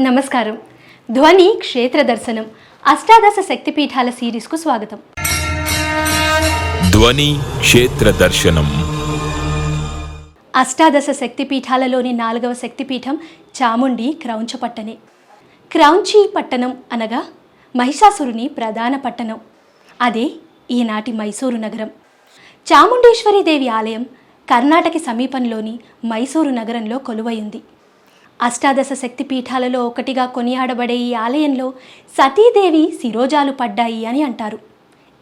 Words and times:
నమస్కారం. 0.00 0.58
ధ్వని 1.10 1.54
క్షేత్ర 1.58 2.02
దర్శనం 2.02 2.46
అష్టాదశ 2.86 3.44
శక్తిపీఠాల 3.48 4.10
సిరీస్కు 4.10 4.56
స్వాగతం. 4.56 4.98
ధ్వని 6.90 7.38
క్షేత్ర 7.60 8.10
దర్శనం. 8.10 8.66
అష్టాదశ 10.56 11.06
శక్తిపీఠాలలోని 11.10 12.12
నాలుగవ 12.12 12.52
శక్తిపీఠం 12.52 13.18
చాముండి 13.62 14.12
క్రౌంచపట్టణే 14.12 14.94
క్రౌంచి 15.72 16.30
పట్టణం 16.36 16.76
అనగా 16.92 17.22
మహిషాసురుని 17.76 18.48
ప్రధాన 18.48 18.96
పట్టణం. 18.96 19.40
అదే 20.00 20.30
ఈనాటి 20.70 21.12
మైసూరు 21.12 21.56
నగరం. 21.56 21.90
చాముండేశ్వరి 22.72 23.42
దేవి 23.42 23.68
ఆలయం 23.68 24.02
కర్ణాటక 24.50 24.96
సమీపంలోని 24.96 25.78
మైసూరు 26.06 26.50
నగరంలో 26.50 26.98
కొలువైంది. 26.98 27.62
అష్టాదశ 28.46 28.92
శక్తి 29.02 29.24
పీఠాలలో 29.30 29.80
ఒకటిగా 29.90 30.24
కొనియాడబడే 30.36 30.96
ఈ 31.08 31.10
ఆలయంలో 31.24 31.66
సతీదేవి 32.16 32.84
శిరోజాలు 33.00 33.52
పడ్డాయి 33.60 34.00
అని 34.10 34.22
అంటారు. 34.28 34.58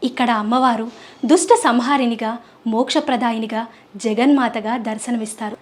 ఇక్కడ 0.02 0.30
అమ్మవారు 0.43 0.87
దుష్ట 1.30 1.51
సంహారినిగా 1.66 2.30
మోక్షప్రదాయినిగా 2.73 3.62
జగన్మాతగా 4.05 4.74
దర్శనమిస్తారు. 4.88 5.59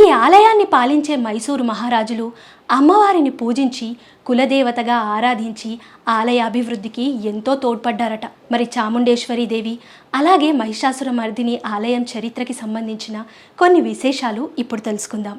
ఈ 0.00 0.02
ఆలయాన్ని 0.24 0.66
పాలించే 0.74 1.14
మైసూరు 1.24 1.64
మహారాజులు 1.70 2.26
అమ్మవారిని 2.76 3.32
పూజించి 3.40 3.88
కులదేవతగా 4.26 4.96
ఆరాధించి 5.16 5.70
ఆలయ 6.16 6.40
అభివృద్ధికి 6.50 7.06
ఎంతో 7.30 7.54
తోడ్పడ్డారట. 7.64 8.26
మరి 8.52 8.66
చాముండేశ్వరి 8.76 9.46
దేవి 9.52 9.74
అలాగే 10.20 10.50
మహిషాసుర 10.62 11.10
మర్దిని 11.20 11.56
ఆలయం 11.76 12.04
చరిత్రకి 12.12 12.56
సంబంధించిన 12.62 13.18
కొన్ని 13.58 13.82
విశేషాలు 13.92 14.44
ఇప్పుడు 14.64 14.84
తెలుసుకుందాం. 14.88 15.38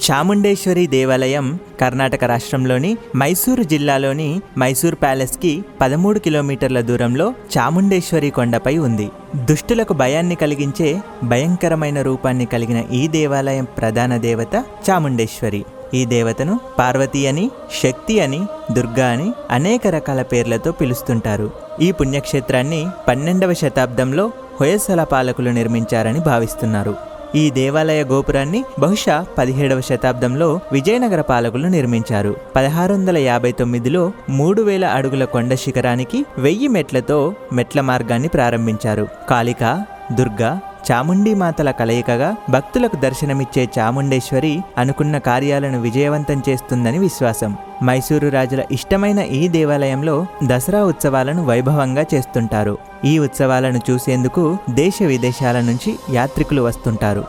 చాముండేశ్వరి 0.00 0.86
దేవాలయం 0.86 1.58
కర్ణాటక 1.80 2.24
రాష్ట్రంలోని 2.24 2.96
మైసూరు 3.16 3.62
జిల్లాలోని 3.62 4.40
మైసూర్ 4.58 4.94
ప్యాలెస్కి 4.94 5.64
పదమూడు 5.80 6.18
కిలోమీటర్ల 6.18 6.80
దూరంలో 6.80 7.34
చాముండేశ్వరి 7.58 8.30
కొండపై 8.30 8.78
ఉంది. 8.78 9.10
దుష్టులకు 9.36 9.92
భయాన్ని 9.92 10.34
కలిగించే 10.34 11.02
భయంకరమైన 11.24 12.02
రూపాన్ని 12.02 12.44
కలిగిన 12.44 12.84
ఈ 12.92 13.08
దేవాలయం 13.08 13.64
ప్రధాన 13.64 14.16
దేవత 14.16 14.64
చాముండేశ్వరి. 14.90 15.64
ఈ 15.94 16.04
దేవతను 16.04 16.60
పార్వతి 16.78 17.26
అని 17.26 17.50
శక్తి 17.82 18.20
అని 18.20 18.40
దుర్గా 18.72 19.06
అని 19.06 19.32
అనేక 19.50 19.86
రకాల 19.86 20.22
పేర్లతో 20.22 20.72
పిలుస్తుంటారు. 20.72 21.50
ఈ 21.80 21.92
పుణ్యక్షేత్రాన్ని 21.92 22.86
పన్నెండవ 23.08 23.52
శతాబ్దంలో 23.52 24.32
హొయసల 24.60 25.04
పాలకులు 25.04 25.50
నిర్మించారని 25.50 26.20
భావిస్తున్నారు. 26.20 27.09
ఈ 27.34 27.50
దేవాలయ 27.50 28.04
గోపురాన్ని 28.04 28.64
బహుశా 28.78 29.26
పదిహేడవ 29.38 29.80
శతాబ్దంలో 29.80 30.60
విజయనగర 30.72 31.20
పాలకులు 31.20 31.66
నిర్మించారు. 31.66 32.36
పదహారు 32.56 32.94
వందల 32.94 33.18
యాభై 33.18 33.52
తొమ్మిదిలో 33.52 34.12
మూడు 34.28 34.62
వేల 34.62 34.84
అడుగుల 34.84 35.24
కొండ 35.24 35.54
శిఖరానికి 35.54 36.24
వెయ్యి 36.38 36.68
మెట్లతో 36.68 37.34
మెట్ల 37.52 37.80
మార్గాన్ని 37.80 38.28
ప్రారంభించారు. 38.28 39.08
కాళిక 39.30 39.84
దుర్గా 40.12 40.60
చాముండి 40.90 41.34
మాతల 41.34 41.70
కలయికగా 41.70 42.36
భక్తులకు 42.50 42.96
దర్శనమిచ్చే 42.96 43.68
చాముండేశ్వరి 43.78 44.62
అనుకున్న 44.78 45.18
కార్యాలను 45.18 45.80
విజయవంతం 45.80 46.42
చేస్తుందని 46.48 46.98
విశ్వాసం. 46.98 47.52
మైసూరు 47.84 48.28
రాజుల 48.28 48.62
ఇష్టమైన 48.72 49.18
ఈ 49.18 49.48
దేవాలయంలో 49.48 50.26
దసరా 50.44 50.80
ఉత్సవాలను 50.84 51.44
వైభవంగా 51.46 52.04
చేస్తుంటారు. 52.14 52.78
ఈ 53.04 53.18
ఉత్సవాలను 53.18 53.80
చూసేందుకు 53.90 54.44
దేశ 54.70 54.98
విదేశాల 55.02 55.60
నుంచి 55.60 55.92
యాత్రికులు 56.10 56.62
వస్తుంటారు. 56.62 57.24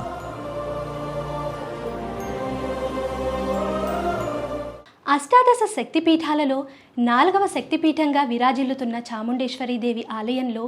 అష్టాదశ 5.07 5.63
శక్తిపీఠాలలో 5.77 6.65
నాలుగవ 6.99 7.45
శక్తిపీఠంగా 7.55 8.23
విరాజిల్లుతున్న 8.23 8.95
చాముండేశ్వరీదేవి 9.09 10.05
ఆలయంలో 10.19 10.65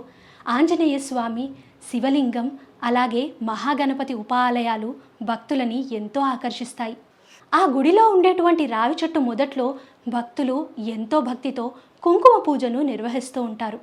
ఆంజనేయ 0.47 0.97
స్వామి 0.97 1.49
శివలింగం 1.91 2.51
అలాగే 2.83 3.31
మహాగణపతి 3.43 4.13
ఉప 4.13 4.33
ఆలయాలు 4.33 4.95
భక్తులని 5.21 5.95
ఎంతో 5.95 6.21
ఆకర్షిస్తాయి. 6.21 6.97
ఆ 7.55 7.67
గుడిలో 7.69 8.09
ఉండేటువంటి 8.09 8.65
రావి 8.65 8.95
చెట్టు 9.03 9.19
మొదట్లో 9.19 9.75
భక్తులు 10.07 10.67
ఎంతో 10.79 11.19
భక్తితో 11.19 11.71
కుంకుమ 12.03 12.43
పూజను 12.47 12.81
నిర్వహిస్తూ 12.81 13.41
ఉంటారు. 13.41 13.79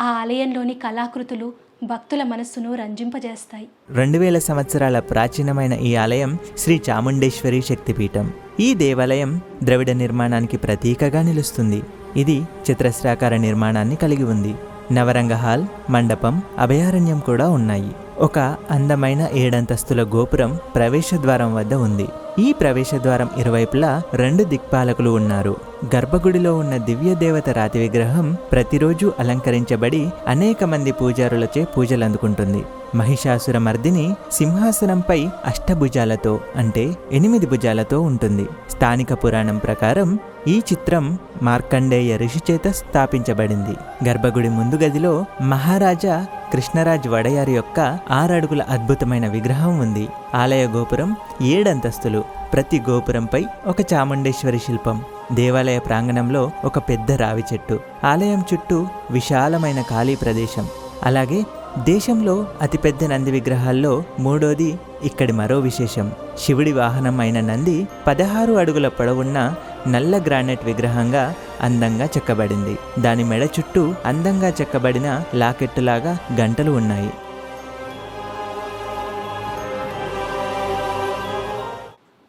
ఆ 0.00 0.04
ఆలయంలోని 0.04 0.74
కళాకృతులు 0.74 1.52
భక్తుల 1.84 2.22
మనస్సును 2.22 2.74
రంజింపజేస్తాయి. 2.74 3.68
రెండు 3.90 4.18
వేల 4.18 4.38
సంవత్సరాల 4.38 4.98
ప్రాచీనమైన 4.98 5.72
ఈ 5.72 5.94
ఆలయం 5.94 6.38
శ్రీ 6.56 6.80
చాముండేశ్వరి 6.90 7.62
శక్తిపీఠం. 7.62 8.32
ఈ 8.60 8.74
దేవాలయం 8.74 9.40
ద్రవిడ 9.64 9.90
నిర్మాణానికి 9.90 10.56
ప్రతీకగా 10.56 11.22
నిలుస్తుంది. 11.22 11.82
ఇది 12.16 12.42
చిత్రశ్రాకార 12.70 13.36
నిర్మాణాన్ని 13.36 13.96
కలిగి 13.96 14.24
ఉంది. 14.24 14.54
నవరంగ 14.92 15.32
హాల్ 15.32 15.64
మండపం 15.90 16.42
అభయారణ్యం 16.58 17.18
కూడా 17.18 17.48
ఉన్నాయి. 17.48 17.90
ఒక 18.18 18.38
అందమైన 18.70 19.28
ఏడంతస్తుల 19.32 20.02
గోపురం 20.02 20.58
ప్రవేశద్వారం 20.76 21.54
వద్ద 21.54 21.74
ఉంది. 21.74 22.08
ఈ 22.38 22.52
ప్రవేశద్వారం 22.52 23.28
ఇరువైపులా 23.38 24.02
రెండు 24.14 24.44
దిక్పాలకులు 24.44 25.10
ఉన్నారు. 25.10 25.56
గర్భగుడిలో 25.94 26.56
ఉన్న 26.56 26.76
దివ్య 26.76 27.14
దేవత 27.14 27.48
రాతి 27.48 27.78
విగ్రహం 27.78 28.36
ప్రతిరోజు 28.52 29.12
అలంకరించబడి 29.18 30.10
అనేక 30.28 30.64
మంది 30.64 30.92
పూజారులచే 30.92 31.64
పూజలు 31.64 32.04
అందుకుంటుంది 32.04 32.64
మహిషాసుర 32.94 33.58
మర్దిని 33.58 34.14
సింహాసనంపై 34.32 35.28
అష్టభుజాలతో 35.46 36.40
అంటే 36.56 36.96
ఎనిమిది 37.12 37.46
భుజాలతో 37.46 38.00
ఉంటుంది. 38.00 38.46
స్థానిక 38.70 39.12
పురాణం 39.12 39.58
ప్రకారం 39.58 40.18
ఈ 40.48 40.58
చిత్రం 40.58 41.18
మార్కండేయ 41.42 42.16
ఋషి 42.16 42.52
చేత 42.52 42.68
స్థాపించబడింది. 42.68 44.04
గర్భగుడి 44.08 44.48
ముందు 44.48 44.76
గదిలో 44.76 45.24
మహారాజా 45.42 46.26
కృష్ణరాజ్ 46.52 47.08
వడయారి 47.08 47.52
యొక్క 47.52 47.98
ఆరడుగుల 48.10 48.62
అద్భుతమైన 48.62 49.28
విగ్రహం 49.28 49.78
ఉంది. 49.78 50.08
ఆలయ 50.34 50.66
గోపురం 50.66 51.16
ఏడంతస్తులు 51.42 52.24
ప్రతి 52.52 52.82
గోపురంపై 52.90 53.46
ఒక 53.66 53.76
చాముండేశ్వరి 53.94 54.58
శిల్పం. 54.58 55.02
దేవాలయ 55.32 55.78
ప్రాంగణంలో 55.78 56.50
ఒక 56.64 56.78
పెద్ద 56.78 57.12
రావి 57.12 57.44
చెట్టు. 57.52 57.80
ఆలయం 58.04 58.44
చుట్టూ 58.54 58.86
విశాలమైన 59.10 59.82
ఖాళీ 59.82 60.14
ప్రదేశం. 60.14 60.66
అలాగే 61.02 61.44
దేశంలో 61.78 62.46
అతిపెద్ద 62.62 63.04
నంది 63.04 63.30
విగ్రహాల్లో 63.30 64.02
మూడోది 64.18 64.78
ఇక్కడి 65.02 65.32
మరో 65.32 65.58
విశేషం. 65.58 66.12
శివుడి 66.38 66.72
వాహనం 66.72 67.20
అయిన 67.20 67.40
నంది 67.40 67.88
పదహారు 68.06 68.52
అడుగుల 68.52 68.88
పొడవున్న 68.88 69.54
నల్ల 69.88 70.18
గ్రానైట్ 70.18 70.64
విగ్రహంగా 70.64 71.34
అందంగా 71.60 72.04
చెక్కబడింది. 72.04 72.78
దాని 72.98 73.24
మెడ 73.24 73.42
చుట్టూ 73.42 73.94
అందంగా 74.04 74.48
చెక్కబడిన 74.48 75.24
లాకెట్టులాగా 75.34 76.18
గంటలు 76.40 76.70
ఉన్నాయి. 76.70 77.12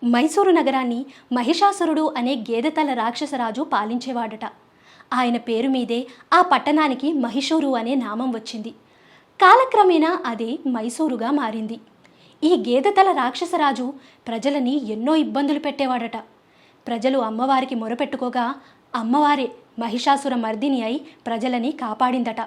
మైసూరు 0.05 0.51
నగరాన్ని 0.51 1.05
మహిషాసురుడు 1.33 2.13
అనే 2.17 2.35
గేదెతల 2.35 2.93
రాక్షసరాజు 2.93 3.61
పాలించేవాడట. 3.61 4.45
ఆయన 5.13 5.37
పేరు 5.37 5.67
మీదే 5.67 6.07
ఆ 6.33 6.41
పట్టణానికి 6.41 7.13
మహిషూరు 7.13 7.75
అనే 7.75 7.95
నామం 7.95 8.31
వచ్చింది. 8.31 8.73
కాలక్రమేణా 9.41 10.19
అది 10.25 10.59
మైసూరుగా 10.67 11.31
మారింది. 11.31 11.77
ఈ 12.43 12.51
గేదెతల 12.67 13.11
రాక్షసరాజు 13.11 13.93
ప్రజలని 14.27 14.73
ఎన్నో 14.91 15.15
ఇబ్బందులు 15.15 15.59
పెట్టేవాడట. 15.59 16.17
ప్రజలు 16.87 17.19
అమ్మవారికి 17.19 17.75
మొరపెట్టుకోగా 17.75 18.55
అమ్మవారే 18.95 19.47
మహిషాసుర 19.79 20.35
మర్దిని 20.35 20.81
అయి 20.81 21.01
ప్రజలని 21.27 21.71
కాపాడిందట. 21.71 22.41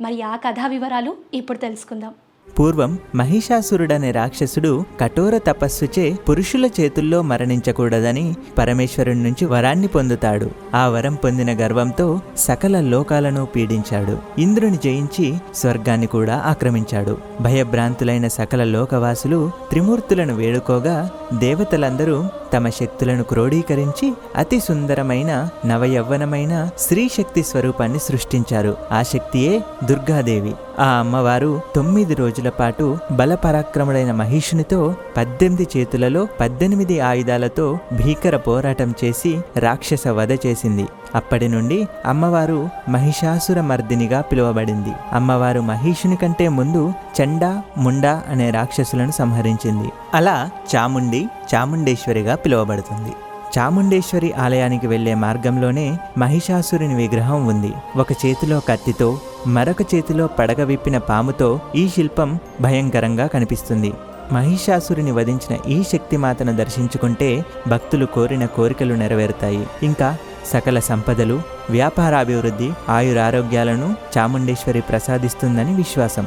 మరి 0.00 0.22
ఆ 0.22 0.36
కథా 0.36 0.66
వివరాలు 0.66 1.16
ఇప్పుడు 1.34 1.58
తెలుసుకుందాం. 1.58 2.14
పూర్వం 2.58 2.98
మహిషాసురుడనే 3.14 4.10
రాక్షసుడు 4.10 4.84
కఠోర 5.00 5.38
తపస్సుచే 5.38 6.18
పురుషుల 6.28 6.66
చేతుల్లో 6.80 7.22
మరణించకూడదని 7.22 8.34
పరమేశ్వరుడి 8.58 9.22
నుంచి 9.22 9.44
వరాన్ని 9.44 9.86
పొందుతాడు. 9.86 10.50
ఆ 10.74 10.88
వరం 10.88 11.14
పొందిన 11.14 11.60
గర్వంతో 11.60 12.20
సకల 12.36 12.80
లోకాలను 12.80 13.44
పీడించాడు. 13.44 14.40
ఇంద్రుని 14.40 14.78
జయించి 14.84 15.34
స్వర్గాన్ని 15.54 16.06
కూడా 16.06 16.42
ఆక్రమించాడు. 16.46 17.16
భయభ్రాంతులైన 17.40 18.28
సకల 18.28 18.64
లోకవాసులు 18.64 19.50
త్రిమూర్తులను 19.70 20.34
వేడుకోగా 20.34 21.10
దేవతలందరూ 21.38 22.24
తమ 22.54 22.68
శక్తులను 22.68 23.22
క్రోడీకరించి 23.22 24.14
అతి 24.36 24.60
సుందరమైన 24.60 25.48
నవయవ్వనమైన 25.66 26.70
స్త్రీశక్తి 26.78 27.42
స్వరూపాన్ని 27.42 27.98
సృష్టించారు. 27.98 28.76
ఆ 28.92 29.02
శక్తియే 29.02 29.62
దుర్గాదేవి. 29.84 30.54
ఆ 30.80 30.98
అమ్మవారు 30.98 31.60
తొమ్మిది 31.76 32.14
రోజుల 32.14 32.48
పాటు 32.48 32.98
బలపరాక్రముడైన 33.12 34.12
మహిషునితో 34.12 34.94
పద్దెనిమిది 35.16 35.66
చేతులలో 35.76 36.26
పద్దెనిమిది 36.40 37.00
ఆయుధాలతో 37.00 37.78
భీకర 37.92 38.36
పోరాటం 38.36 38.94
చేసి 39.04 39.40
రాక్షస 39.56 40.08
వధ 40.08 40.32
చేసింది. 40.32 40.86
అప్పటి 41.14 41.48
నుండి 41.48 41.88
అమ్మవారు 42.06 42.68
మహిషాసుర 42.88 43.60
మర్దినిగా 43.60 44.20
పిలువబడింది. 44.20 44.92
అమ్మవారు 45.12 45.60
మహిషుని 45.60 46.16
కంటే 46.16 46.48
ముందు 46.48 46.92
చండా 47.22 47.62
ముండా 47.76 48.22
అనే 48.28 48.50
రాక్షసులను 48.50 49.10
సంహరించింది. 49.10 49.88
అలా 50.14 50.50
చాముండి 50.76 51.28
చాముండేశ్వరిగా 51.54 52.34
పిలువబడుతుంది. 52.34 53.12
చాముండేశ్వరి 53.58 54.32
ఆలయానికి 54.32 54.86
వెళ్ళే 54.86 55.14
మార్గంలోనే 55.14 55.98
మహిషాసురుని 56.18 56.94
విగ్రహం 56.94 57.46
ఉంది. 57.46 57.72
ఒక 57.96 58.12
చేతిలో 58.12 58.60
కత్తితో 58.60 59.20
మరొక 59.46 59.94
చేతిలో 59.94 60.26
పడగ 60.26 60.64
విప్పిన 60.64 60.98
పాముతో 60.98 61.60
ఈ 61.76 61.88
శిల్పం 61.88 62.38
భయంకరంగా 62.60 63.26
కనిపిస్తుంది. 63.26 63.92
మహిషాసురుని 64.32 65.12
వధించిన 65.12 65.58
ఈ 65.68 65.82
శక్తిమాతను 65.82 66.56
దర్శించుకుంటే 66.56 67.44
భక్తులు 67.68 68.06
కోరిన 68.06 68.44
కోరికలు 68.44 68.94
నెరవేరుతాయి. 68.94 69.66
ఇంకా 69.82 70.16
సకల 70.52 70.78
సంపదలు 70.78 71.42
వ్యాపారాభివృద్ధి 71.70 72.70
ఆయురారోగ్యాలను 72.88 73.96
చాముండేశ్వరి 74.18 74.80
ప్రసాదిస్తుందని 74.80 75.74
విశ్వాసం. 75.74 76.26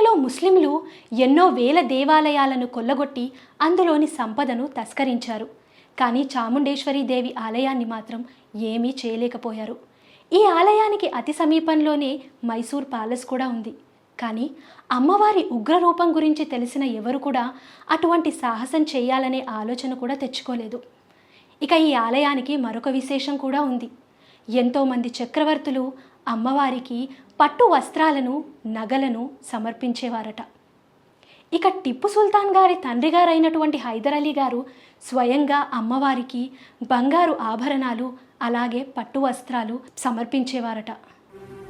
చరిత్రలో 0.00 0.20
ముస్లింలు 0.24 0.70
ఎన్నో 1.22 1.44
వేల 1.56 1.78
దేవాలయాలను 1.92 2.66
కొల్లగొట్టి 2.74 3.24
అందులోని 3.62 4.06
సంపదను 4.06 4.64
తస్కరించారు. 4.78 5.46
కానీ 6.00 6.22
చాముండేశ్వరి 6.34 7.02
దేవి 7.10 7.32
ఆలయాన్ని 7.38 7.84
మాత్రం 7.84 8.20
ఏమీ 8.68 8.90
చేయలేకపోయారు. 9.00 9.76
ఈ 10.32 10.40
ఆలయానికి 10.58 11.08
అతి 11.18 11.32
సమీపంలోనే 11.32 12.10
మైసూర్ 12.50 12.86
ప్యాలెస్ 12.94 13.24
కూడా 13.32 13.48
ఉంది. 13.48 13.72
కానీ 14.18 14.46
అమ్మవారి 14.92 15.42
ఉగ్రరూపం 15.58 16.10
గురించి 16.16 16.46
తెలిసిన 16.54 16.84
ఎవరు 17.00 17.20
కూడా 17.26 17.44
అటువంటి 17.90 18.32
సాహసం 18.42 18.84
చేయాలనే 18.96 19.42
ఆలోచన 19.60 19.94
కూడా 19.94 20.16
తెచ్చుకోలేదు. 20.22 20.80
ఇక 21.62 21.72
ఈ 21.88 21.92
ఆలయానికి 22.06 22.56
మరొక 22.66 22.88
విశేషం 22.98 23.36
కూడా 23.36 23.62
ఉంది. 23.70 23.90
ఎంతోమంది 24.48 25.10
చక్రవర్తులు 25.20 25.84
అమ్మవారికి 26.28 27.00
పట్టు 27.40 27.64
వస్త్రాలను 27.64 28.44
నగలను 28.66 29.30
సమర్పించేవారట. 29.44 30.40
ఇక 31.52 31.68
టిప్పు 31.84 32.08
సుల్తాన్ 32.08 32.50
గారి 32.56 32.74
తండ్రి 32.74 33.10
గారైనటువంటి 33.10 33.78
హైదర్ 33.78 34.14
అలీ 34.14 34.32
గారు 34.38 34.66
స్వయంగా 35.02 35.70
అమ్మవారికి 35.74 36.42
బంగారు 36.82 37.32
ఆభరణాలు 37.52 38.12
అలాగే 38.42 38.82
పట్టు 38.82 39.18
వస్త్రాలు 39.18 39.80
సమర్పించేవారట. 39.98 40.90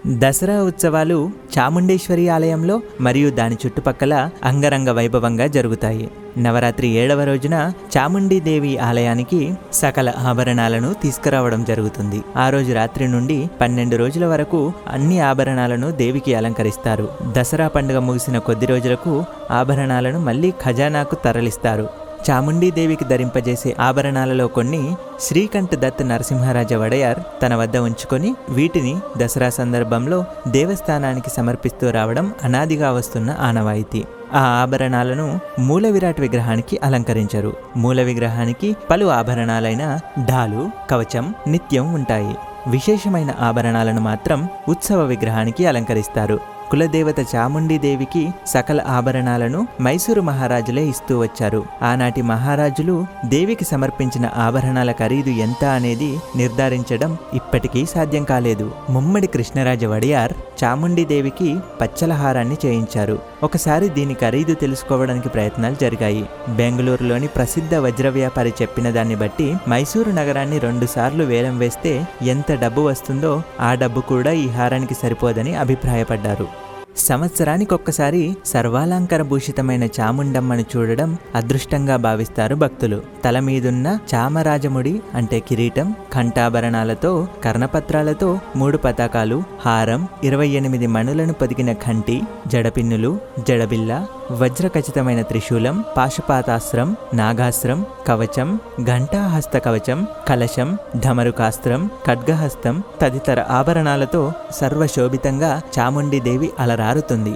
దసరా 0.06 0.62
ఉత్సవాలు 0.62 1.30
చాముండేశ్వరి 1.58 2.28
ఆలయంలో 2.28 2.82
మరియు 3.00 3.30
దాని 3.30 3.56
చుట్టుపక్కల 3.66 4.30
అంగరంగ 4.44 4.90
వైభవంగా 4.90 5.46
జరుగుతాయి. 5.46 6.10
నవరాత్రి 6.38 6.88
ఏడవ 6.88 7.24
రోజున 7.24 7.72
చాముండీదేవి 7.96 8.78
ఆలయానికి 8.78 9.54
సకల 9.72 10.12
ఆభరణాలను 10.18 10.94
తీసుకురావడం 11.02 11.64
జరుగుతుంది. 11.64 12.22
ఆ 12.36 12.50
రోజు 12.50 12.72
రాత్రి 12.72 13.08
నుండి 13.08 13.50
పన్నెండు 13.60 13.96
రోజుల 13.96 14.26
వరకు 14.26 14.72
అన్ని 14.88 15.20
ఆభరణాలను 15.20 15.90
దేవికి 15.90 16.34
అలంకరిస్తారు. 16.34 17.08
దసరా 17.32 17.68
పండుగ 17.68 17.98
ముగిసిన 17.98 18.38
కొద్ది 18.38 18.66
రోజులకు 18.66 19.24
ఆభరణాలను 19.50 20.18
మళ్ళీ 20.18 20.50
ఖజానాకు 20.50 21.14
తరలిస్తారు. 21.14 22.09
చాముండీదేవికి 22.30 23.04
ధరింపజేసే 23.04 23.76
ఆభరణాలలో 23.80 24.46
కొన్ని 24.46 24.96
శ్రీకంఠ 25.20 25.74
దత్ 25.74 26.08
నరసింహరాజ 26.08 26.74
వడయార్ 26.74 27.18
తన 27.42 27.54
వద్ద 27.54 27.76
ఉంచుకొని 27.76 28.34
వీటిని 28.48 29.00
దసరా 29.18 29.50
సందర్భంలో 29.50 30.24
దేవస్థానానికి 30.48 31.30
సమర్పిస్తూ 31.30 31.90
రావడం 31.90 32.34
అనాదిగా 32.44 32.92
వస్తున్న 32.92 33.36
ఆనవాయితీ. 33.40 34.04
ఆ 34.34 34.42
ఆభరణాలను 34.62 35.40
మూల 35.58 35.88
విరాట్ 35.88 36.20
విగ్రహానికి 36.20 36.80
అలంకరించరు. 36.82 37.52
మూల 37.76 38.02
విగ్రహానికి 38.02 38.76
పలు 38.90 39.06
ఆభరణాలైన 39.06 39.98
ఢాలు 40.24 40.70
కవచం 40.90 41.34
నిత్యం 41.46 41.94
ఉంటాయి. 41.94 42.36
విశేషమైన 42.66 43.34
ఆభరణాలను 43.40 44.00
మాత్రం 44.00 44.48
ఉత్సవ 44.68 45.00
విగ్రహానికి 45.02 45.66
అలంకరిస్తారు. 45.66 46.59
కులదేవత 46.70 47.20
చాముండీదేవికి 47.34 48.30
సకల 48.46 48.80
ఆభరణాలను 48.86 49.66
మైసూరు 49.82 50.20
మహారాజులే 50.20 50.82
ఇస్తూ 50.84 51.18
వచ్చారు. 51.18 51.66
ఆనాటి 51.82 52.22
మహారాజులు 52.22 53.06
దేవికి 53.24 53.64
సమర్పించిన 53.64 54.30
ఆభరణాల 54.36 54.92
ఖరీదు 54.92 55.30
ఎంత 55.30 55.64
అనేది 55.64 56.18
నిర్ధారించడం 56.36 57.16
ఇప్పటికీ 57.34 57.86
సాధ్యం 57.86 58.24
కాలేదు. 58.24 58.72
ముమ్మడి 58.90 59.26
కృష్ణరాజ 59.26 59.84
వడియార్ 59.84 60.32
చాముండీదేవికి 60.60 61.50
పచ్చల 61.80 62.12
హారాన్ని 62.12 62.56
చేయించారు. 62.66 63.16
ఒకసారి 63.42 63.88
దీని 63.88 64.14
ఖరీదు 64.14 64.54
తెలుసుకోవడానికి 64.54 65.28
ప్రయత్నాలు 65.28 65.76
జరిగాయి. 65.84 66.24
బెంగళూరులోని 66.48 67.28
ప్రసిద్ధ 67.28 67.74
వజ్ర 67.74 68.08
వ్యాపారి 68.08 68.54
చెప్పిన 68.62 68.90
దాన్ని 68.90 69.16
బట్టి 69.16 69.48
మైసూరు 69.68 70.10
నగరాన్ని 70.10 70.58
రెండుసార్లు 70.58 71.24
వేలం 71.24 71.58
వేస్తే 71.58 72.06
ఎంత 72.22 72.52
డబ్బు 72.64 72.80
వస్తుందో 72.80 73.42
ఆ 73.60 73.74
డబ్బు 73.74 74.00
కూడా 74.00 74.32
ఈ 74.44 74.48
హారానికి 74.48 74.94
సరిపోదని 74.94 75.54
అభిప్రాయపడ్డారు. 75.54 76.69
సంవత్సరానికి 76.96 77.74
ఒక్కసారి 77.74 78.36
సర్వాలంకర 78.46 79.22
భూషితమైన 79.22 79.84
చాముండమ్మను 79.84 80.64
చూడడం 80.76 81.16
అదృష్టంగా 81.34 81.96
భావిస్తారు 81.96 82.54
భక్తులు. 82.54 83.02
తల 83.24 83.40
మీదున్న 83.40 83.98
చామరాజముడి 84.14 85.00
అంటే 85.14 85.40
కిరీటం 85.40 85.94
కంఠాభరణాలతో 86.12 87.28
కర్ణపత్రాలతో 87.44 88.38
మూడు 88.56 88.76
పతాకాలు 88.76 89.42
హారం 89.66 90.08
ఇరవై 90.24 90.48
ఎనిమిది 90.48 90.86
మణులను 90.86 91.32
పొదిగిన 91.32 91.72
కంటి 91.72 92.20
జడపిన్నులు 92.46 93.18
జడబిల్ల 93.48 94.06
వజ్రఖచితమైన 94.30 95.22
త్రిశూలం 95.22 95.84
పాశుపాతాస్త్రం 95.96 96.96
నాగాస్త్రం 97.14 97.86
కవచం 98.06 98.58
ఘంటాహస్త 98.84 99.58
కవచం 99.58 100.06
కలశం 100.28 100.78
ధమరుకాస్త్రం 100.96 101.90
ఖడ్గహస్తం 102.06 102.82
తదితర 103.02 103.40
ఆభరణాలతో 103.40 104.32
సర్వశోభితంగా 104.50 105.62
చాముండిదేవి 105.78 106.50
అలరారుతుంది. 106.58 107.34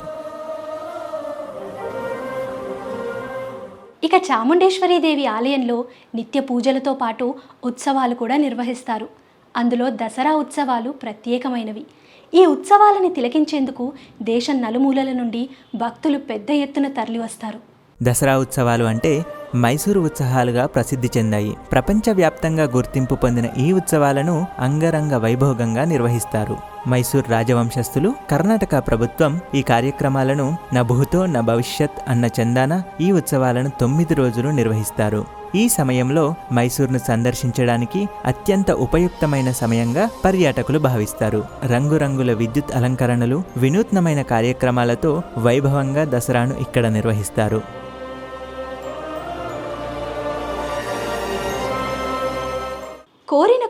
ఇక 4.04 4.14
చాముండేశ్వరి 4.30 4.98
దేవి 4.98 5.26
ఆలయంలో 5.26 5.84
నిత్య 6.14 6.40
పూజలతో 6.40 6.94
పాటు 6.94 7.34
ఉత్సవాలు 7.64 8.14
కూడా 8.14 8.36
నిర్వహిస్తారు. 8.36 9.08
అందులో 9.56 9.90
దసరా 9.90 10.32
ఉత్సవాలు 10.36 10.90
ప్రత్యేకమైనవి. 10.90 11.84
ఈ 12.34 12.46
ఉత్సవాలని 12.46 13.10
తిలకించేందుకు 13.14 13.84
దేశం 14.22 14.56
నలుమూలల 14.62 15.10
నుండి 15.12 15.42
భక్తులు 15.74 16.18
పెద్ద 16.18 16.50
ఎత్తున 16.50 16.86
తరలివస్తారు. 16.88 17.58
దసరా 18.02 18.38
ఉత్సవాలు 18.38 18.84
అంటే 18.84 19.12
మైసూరు 19.56 20.00
ఉత్సవాలుగా 20.00 20.66
ప్రసిద్ధి 20.66 21.10
చెందాయి. 21.18 21.56
ప్రపంచవ్యాప్తంగా 21.72 22.64
గుర్తింపు 22.64 23.14
పొందిన 23.14 23.46
ఈ 23.58 23.72
ఉత్సవాలను 23.72 24.46
అంగరంగ 24.58 25.16
వైభోగంగా 25.16 25.84
నిర్వహిస్తారు. 25.84 26.56
మైసూర్ 26.88 27.30
రాజవంశస్థులు 27.30 28.14
కర్ణాటక 28.30 28.78
ప్రభుత్వం 28.78 29.40
ఈ 29.54 29.62
కార్యక్రమాలను 29.62 30.56
నభూతో 30.74 30.94
భూతో 30.94 31.26
న 31.26 31.40
భవిష్యత్ 31.40 31.98
అన్న 32.08 32.28
చందాన 32.40 32.82
ఈ 33.00 33.12
ఉత్సవాలను 33.12 33.70
తొమ్మిది 33.80 34.14
రోజులు 34.14 34.48
నిర్వహిస్తారు. 34.48 35.24
ఈ 35.54 35.68
సమయంలో 35.68 36.34
మైసూర్ను 36.52 36.98
సందర్శించడానికి 36.98 38.08
అత్యంత 38.24 38.70
ఉపయుక్తమైన 38.70 39.52
సమయంగా 39.52 40.10
పర్యాటకులు 40.24 40.78
భావిస్తారు. 40.78 41.44
రంగురంగుల 41.64 42.32
విద్యుత్ 42.32 42.76
అలంకరణలు 42.76 43.42
వినూత్నమైన 43.56 44.22
కార్యక్రమాలతో 44.22 45.22
వైభవంగా 45.38 46.04
దసరాను 46.04 46.54
ఇక్కడ 46.60 46.86
నిర్వహిస్తారు. 46.86 47.83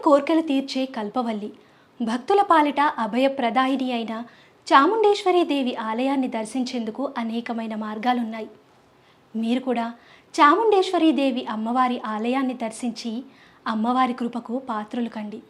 కోర్కెలు 0.05 0.41
తీర్చే 0.41 0.83
కల్పవల్లి. 0.97 1.51
భక్తుల 2.01 2.41
పాలిట 2.43 2.81
అభయప్రదాయిని 2.81 3.89
అయిన 3.93 4.15
చాముండేశ్వరి 4.67 5.43
దేవి 5.45 5.73
ఆలయాన్ని 5.89 6.29
దర్శించేందుకు 6.29 7.03
అనేకమైన 7.19 7.75
మార్గాలున్నాయి. 7.75 8.49
మీరు 9.35 9.61
కూడా 9.61 9.87
చాముండేశ్వరి 10.35 11.11
దేవి 11.13 11.43
అమ్మవారి 11.55 11.99
ఆలయాన్ని 12.07 12.55
దర్శించి 12.55 13.13
అమ్మవారి 13.67 14.13
కృపకు 14.13 14.55
పాత్రులు 14.71 15.09
కండి. 15.09 15.41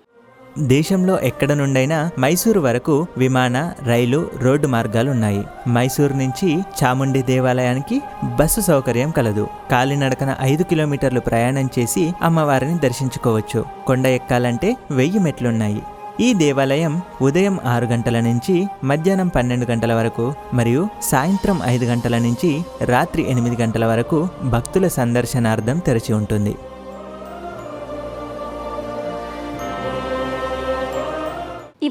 దేశంలో 0.59 1.21
ఎక్కడ 1.21 1.53
నుండైనా 1.53 2.11
మైసూరు 2.19 2.61
వరకు 2.61 3.07
విమాన 3.19 3.73
రైలు 3.87 4.31
రోడ్డు 4.43 4.67
మార్గాలు 4.69 5.11
ఉన్నాయి 5.11 5.45
మైసూరు 5.69 6.13
నుంచి 6.13 6.59
చాముండి 6.61 7.23
దేవాలయానికి 7.23 8.01
బస్సు 8.25 8.61
సౌకర్యం 8.61 9.11
కలదు. 9.11 9.47
కాలినడకన 9.71 10.37
ఐదు 10.41 10.63
కిలోమీటర్లు 10.63 11.21
ప్రయాణం 11.21 11.69
చేసి 11.79 12.15
అమ్మవారిని 12.23 12.79
దర్శించుకోవచ్చు. 12.79 13.65
కొండ 13.87 14.07
ఎక్కాలంటే 14.07 14.77
వెయ్యి 14.91 15.19
మెట్లున్నాయి. 15.19 15.83
ఈ 16.21 16.35
దేవాలయం 16.35 17.03
ఉదయం 17.23 17.59
ఆరు 17.65 17.87
గంటల 17.87 18.21
నుంచి 18.21 18.69
మధ్యాహ్నం 18.85 19.29
పన్నెండు 19.29 19.67
గంటల 19.71 19.95
వరకు 19.95 20.35
మరియు 20.55 20.89
సాయంత్రం 21.03 21.61
ఐదు 21.65 21.85
గంటల 21.85 22.19
నుంచి 22.19 22.65
రాత్రి 22.85 23.31
ఎనిమిది 23.31 23.63
గంటల 23.63 23.87
వరకు 23.87 24.29
భక్తుల 24.45 24.89
సందర్శనార్థం 24.89 25.79
తెరిచి 25.79 26.15
ఉంటుంది. 26.15 26.55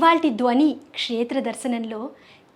ఇవాల్టి 0.04 0.30
ధ్వని 0.30 0.76
క్షేత్ర 0.94 1.40
దర్శనంలో 1.40 2.10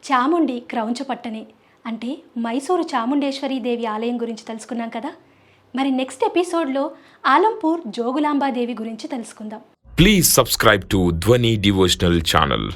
చాముండి 0.06 0.60
క్రౌంచపట్టనే. 0.60 1.46
అంటే 1.86 2.18
మైసూరు 2.38 2.82
చాముండేశ్వరి 2.82 3.60
దేవి 3.60 3.86
ఆలయం 3.86 4.22
గురించి 4.22 4.44
తెలుసుకున్నాం 4.48 4.89
కదా? 4.89 5.12
మరి 5.75 5.92
నెక్స్ట్ 5.92 6.24
ఎపిసోడ్లో 6.24 6.92
ఆలంపూర్ 7.25 7.82
జోగులాంబాదేవి 7.88 8.74
గురించి 8.74 9.08
తెలుసుకుందాం. 9.08 9.62
Please 9.98 10.27
subscribe 10.34 10.84
to 10.84 11.12
Dhwani 11.12 11.56
devotional 11.56 12.22
channel 12.36 12.72